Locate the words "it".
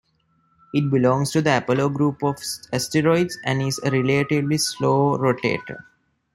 0.73-0.89